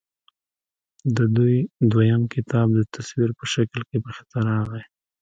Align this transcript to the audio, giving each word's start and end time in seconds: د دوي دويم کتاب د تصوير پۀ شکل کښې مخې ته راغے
د 1.15 1.17
دوي 1.35 1.59
دويم 1.91 2.21
کتاب 2.33 2.67
د 2.73 2.79
تصوير 2.93 3.29
پۀ 3.37 3.45
شکل 3.53 3.79
کښې 3.89 3.97
مخې 4.05 4.23
ته 4.31 4.37
راغے 4.49 4.81